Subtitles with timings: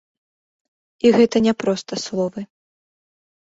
[1.09, 2.47] І гэта не проста словы.